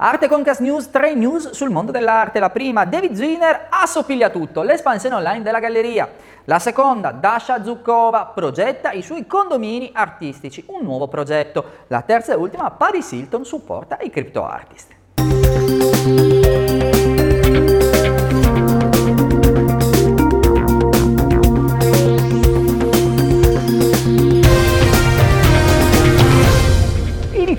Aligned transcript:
Arte 0.00 0.28
Concast 0.28 0.60
News, 0.60 0.90
3 0.90 1.16
news 1.16 1.50
sul 1.50 1.70
mondo 1.70 1.90
dell'arte. 1.90 2.38
La 2.38 2.50
prima, 2.50 2.84
David 2.84 3.14
Zwiner 3.14 3.66
assopiglia 3.68 4.30
tutto, 4.30 4.62
l'espansione 4.62 5.16
online 5.16 5.42
della 5.42 5.58
galleria. 5.58 6.08
La 6.44 6.60
seconda, 6.60 7.10
Dasha 7.10 7.64
Zukkova 7.64 8.26
progetta 8.26 8.92
i 8.92 9.02
suoi 9.02 9.26
condomini 9.26 9.90
artistici, 9.92 10.62
un 10.68 10.84
nuovo 10.84 11.08
progetto. 11.08 11.64
La 11.88 12.02
terza 12.02 12.32
e 12.32 12.36
ultima, 12.36 12.70
Paris 12.70 13.10
Hilton 13.10 13.44
supporta 13.44 13.98
i 14.00 14.08
crypto 14.08 14.46
artist. 14.46 14.94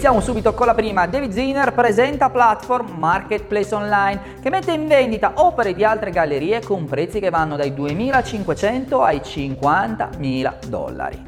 Iniziamo 0.10 0.34
subito 0.34 0.56
con 0.56 0.66
la 0.66 0.74
prima. 0.74 1.06
David 1.06 1.32
Ziner 1.32 1.72
presenta 1.72 2.32
Platform 2.32 2.98
Marketplace 2.98 3.76
Online 3.76 4.20
che 4.42 4.50
mette 4.50 4.72
in 4.72 4.88
vendita 4.88 5.34
opere 5.36 5.76
di 5.76 5.84
altre 5.84 6.10
gallerie 6.10 6.64
con 6.64 6.86
prezzi 6.86 7.20
che 7.20 7.30
vanno 7.30 7.56
dai 7.56 7.70
2.500 7.74 9.04
ai 9.04 9.18
50.000 9.18 10.66
dollari. 10.66 11.22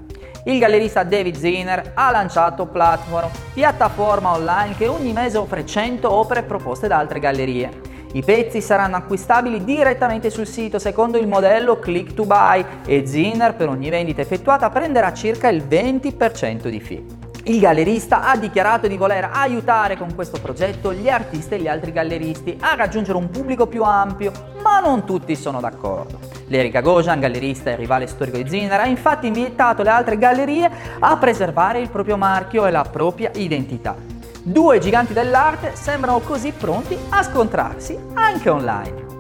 Il 0.46 0.58
gallerista 0.58 1.04
David 1.04 1.36
Ziner 1.36 1.92
ha 1.94 2.10
lanciato 2.10 2.66
Platform, 2.66 3.30
piattaforma 3.54 4.32
online 4.32 4.76
che 4.76 4.88
ogni 4.88 5.14
mese 5.14 5.38
offre 5.38 5.64
100 5.64 6.12
opere 6.12 6.42
proposte 6.42 6.88
da 6.88 6.98
altre 6.98 7.20
gallerie. 7.20 7.82
I 8.14 8.24
pezzi 8.24 8.62
saranno 8.62 8.96
acquistabili 8.96 9.64
direttamente 9.64 10.32
sul 10.32 10.48
sito 10.48 10.80
secondo 10.80 11.20
il 11.20 11.28
modello 11.28 11.78
Click 11.78 12.16
to 12.16 12.26
Buy 12.26 12.66
e 12.88 13.06
Ziner 13.06 13.54
per 13.54 13.70
ogni 13.70 13.92
vendita 13.92 14.22
effettuata 14.22 14.72
prenderà 14.72 15.14
circa 15.14 15.50
il 15.50 15.64
20% 15.70 16.68
di 16.68 16.80
fee. 16.80 17.21
Il 17.44 17.60
gallerista 17.60 18.30
ha 18.30 18.38
dichiarato 18.38 18.88
di 18.88 18.98
voler 18.98 19.30
aiutare 19.34 19.98
con 19.98 20.14
questo 20.14 20.40
progetto 20.40 20.94
gli 20.94 21.10
artisti 21.10 21.56
e 21.56 21.60
gli 21.60 21.68
altri 21.68 21.92
galleristi 21.92 22.56
a 22.60 22.76
raggiungere 22.76 23.18
un 23.18 23.32
pubblico 23.32 23.66
più 23.66 23.84
ampio, 23.84 24.32
ma 24.62 24.80
non 24.80 25.06
tutti 25.06 25.36
sono 25.36 25.60
d'accordo. 25.60 26.20
L'Erika 26.48 26.82
Gojan, 26.82 27.20
gallerista 27.20 27.72
e 27.72 27.76
rivale 27.78 28.06
storico 28.06 28.38
di 28.38 28.48
Ziner, 28.48 28.82
ha 28.82 28.86
infatti 28.86 29.26
invitato 29.26 29.82
le 29.82 29.90
altre 29.90 30.20
gallerie 30.20 30.70
a 31.00 31.18
preservare 31.18 31.80
il 31.80 31.90
proprio 31.90 32.16
marchio 32.16 32.68
e 32.68 32.72
la 32.72 32.84
propria 32.84 33.32
identità. 33.34 33.96
Due 34.44 34.80
giganti 34.80 35.14
dell'arte 35.14 35.76
sembrano 35.76 36.20
così 36.20 36.52
pronti 36.52 36.96
a 37.10 37.24
scontrarsi 37.24 37.98
anche 38.14 38.50
online. 38.50 39.11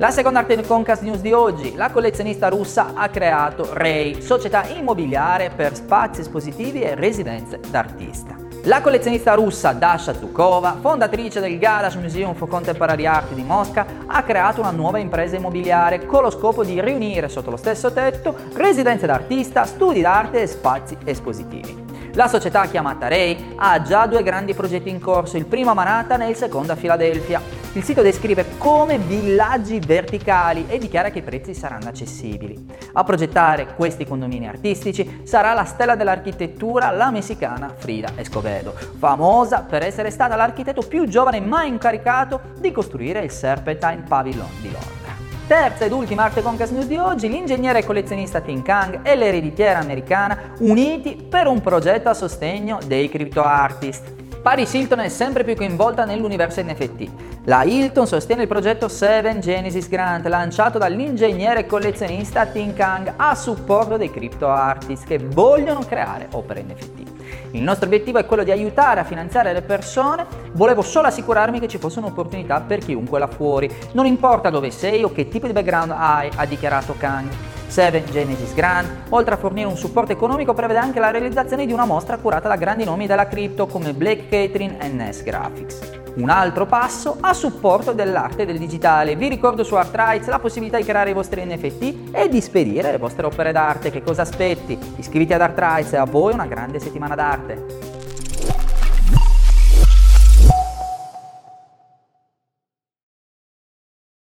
La 0.00 0.10
seconda 0.10 0.38
arte 0.38 0.58
Concast 0.62 1.02
News 1.02 1.20
di 1.20 1.34
oggi, 1.34 1.74
la 1.74 1.90
collezionista 1.90 2.48
russa 2.48 2.92
ha 2.94 3.10
creato 3.10 3.68
Ray, 3.74 4.22
società 4.22 4.66
immobiliare 4.68 5.50
per 5.54 5.74
spazi 5.74 6.22
espositivi 6.22 6.80
e 6.80 6.94
residenze 6.94 7.60
d'artista. 7.68 8.34
La 8.64 8.80
collezionista 8.80 9.34
russa 9.34 9.72
Dasha 9.72 10.14
Tukova, 10.14 10.78
fondatrice 10.80 11.40
del 11.40 11.58
Garage 11.58 11.98
Museum 11.98 12.32
for 12.32 12.48
Contemporary 12.48 13.04
Art 13.04 13.34
di 13.34 13.42
Mosca, 13.42 13.84
ha 14.06 14.22
creato 14.22 14.62
una 14.62 14.70
nuova 14.70 14.96
impresa 14.96 15.36
immobiliare 15.36 16.06
con 16.06 16.22
lo 16.22 16.30
scopo 16.30 16.64
di 16.64 16.80
riunire 16.80 17.28
sotto 17.28 17.50
lo 17.50 17.58
stesso 17.58 17.92
tetto 17.92 18.34
residenze 18.54 19.04
d'artista, 19.04 19.66
studi 19.66 20.00
d'arte 20.00 20.40
e 20.40 20.46
spazi 20.46 20.96
espositivi. 21.04 21.88
La 22.14 22.26
società 22.26 22.64
chiamata 22.68 23.06
Ray 23.06 23.52
ha 23.56 23.82
già 23.82 24.06
due 24.06 24.22
grandi 24.22 24.54
progetti 24.54 24.88
in 24.88 24.98
corso, 24.98 25.36
il 25.36 25.44
primo 25.44 25.72
a 25.72 25.74
Manhattan 25.74 26.22
e 26.22 26.30
il 26.30 26.36
secondo 26.36 26.72
a 26.72 26.76
Filadelfia. 26.76 27.59
Il 27.74 27.84
sito 27.84 28.02
descrive 28.02 28.58
come 28.58 28.98
villaggi 28.98 29.78
verticali 29.78 30.64
e 30.66 30.78
dichiara 30.78 31.10
che 31.10 31.20
i 31.20 31.22
prezzi 31.22 31.54
saranno 31.54 31.88
accessibili. 31.88 32.66
A 32.94 33.04
progettare 33.04 33.74
questi 33.76 34.04
condomini 34.04 34.48
artistici 34.48 35.20
sarà 35.22 35.52
la 35.52 35.62
stella 35.62 35.94
dell'architettura, 35.94 36.90
la 36.90 37.12
messicana 37.12 37.72
Frida 37.72 38.10
Escovedo, 38.16 38.72
famosa 38.98 39.60
per 39.60 39.84
essere 39.84 40.10
stata 40.10 40.34
l'architetto 40.34 40.82
più 40.82 41.06
giovane 41.06 41.38
mai 41.38 41.68
incaricato 41.68 42.40
di 42.58 42.72
costruire 42.72 43.20
il 43.20 43.30
Serpentine 43.30 44.02
Pavilion 44.08 44.48
di 44.60 44.72
Londra. 44.72 45.14
Terza 45.46 45.84
ed 45.84 45.92
ultima 45.92 46.24
arte 46.24 46.42
Concast 46.42 46.72
News 46.72 46.86
di 46.86 46.96
oggi, 46.96 47.28
l'ingegnere 47.28 47.78
e 47.78 47.84
collezionista 47.84 48.40
Tim 48.40 48.62
Kang 48.62 49.00
e 49.04 49.14
l'ereditiera 49.14 49.78
americana 49.78 50.54
uniti 50.58 51.14
per 51.14 51.46
un 51.46 51.60
progetto 51.60 52.08
a 52.08 52.14
sostegno 52.14 52.80
dei 52.84 53.08
crypto 53.08 53.44
artist. 53.44 54.18
Paris 54.42 54.72
Hilton 54.72 55.00
è 55.00 55.08
sempre 55.10 55.44
più 55.44 55.54
coinvolta 55.54 56.06
nell'universo 56.06 56.62
NFT. 56.62 57.10
La 57.44 57.62
Hilton 57.62 58.06
sostiene 58.06 58.42
il 58.42 58.48
progetto 58.48 58.88
7 58.88 59.38
Genesis 59.38 59.86
Grant 59.86 60.26
lanciato 60.26 60.78
dall'ingegnere 60.78 61.66
collezionista 61.66 62.46
Tim 62.46 62.72
Kang 62.72 63.12
a 63.16 63.34
supporto 63.34 63.98
dei 63.98 64.10
crypto 64.10 64.48
artist 64.48 65.06
che 65.06 65.18
vogliono 65.18 65.80
creare 65.80 66.28
opere 66.32 66.62
NFT. 66.62 67.08
Il 67.50 67.62
nostro 67.62 67.84
obiettivo 67.84 68.18
è 68.18 68.24
quello 68.24 68.42
di 68.42 68.50
aiutare 68.50 69.00
a 69.00 69.04
finanziare 69.04 69.52
le 69.52 69.60
persone, 69.60 70.24
volevo 70.52 70.80
solo 70.80 71.08
assicurarmi 71.08 71.60
che 71.60 71.68
ci 71.68 71.78
fosse 71.78 71.98
un'opportunità 71.98 72.60
per 72.60 72.78
chiunque 72.78 73.18
là 73.18 73.26
fuori, 73.26 73.70
non 73.92 74.06
importa 74.06 74.48
dove 74.48 74.70
sei 74.70 75.04
o 75.04 75.12
che 75.12 75.28
tipo 75.28 75.48
di 75.48 75.52
background 75.52 75.92
hai, 75.94 76.30
ha 76.34 76.46
dichiarato 76.46 76.94
Kang. 76.96 77.49
7 77.70 78.04
Genesis 78.10 78.52
Grant, 78.52 78.88
oltre 79.10 79.34
a 79.34 79.36
fornire 79.36 79.68
un 79.68 79.76
supporto 79.76 80.10
economico, 80.10 80.54
prevede 80.54 80.80
anche 80.80 80.98
la 80.98 81.10
realizzazione 81.10 81.66
di 81.66 81.72
una 81.72 81.84
mostra 81.84 82.18
curata 82.18 82.48
da 82.48 82.56
grandi 82.56 82.84
nomi 82.84 83.06
della 83.06 83.28
cripto 83.28 83.66
come 83.66 83.94
Blake 83.94 84.28
Catherine 84.28 84.78
e 84.80 84.88
Ness 84.88 85.22
Graphics. 85.22 85.98
Un 86.16 86.28
altro 86.28 86.66
passo 86.66 87.18
a 87.20 87.32
supporto 87.32 87.92
dell'arte 87.92 88.42
e 88.42 88.46
del 88.46 88.58
digitale. 88.58 89.14
Vi 89.14 89.28
ricordo 89.28 89.62
su 89.62 89.76
ArtRights 89.76 90.26
la 90.26 90.40
possibilità 90.40 90.76
di 90.76 90.84
creare 90.84 91.10
i 91.10 91.14
vostri 91.14 91.44
NFT 91.44 92.10
e 92.10 92.28
di 92.28 92.40
spedire 92.40 92.90
le 92.90 92.98
vostre 92.98 93.26
opere 93.26 93.52
d'arte. 93.52 93.92
Che 93.92 94.02
cosa 94.02 94.22
aspetti? 94.22 94.76
Iscriviti 94.96 95.32
ad 95.32 95.40
ArtRights 95.40 95.92
e 95.92 95.96
a 95.96 96.04
voi 96.04 96.32
una 96.32 96.46
grande 96.46 96.80
settimana 96.80 97.14
d'arte. 97.14 97.89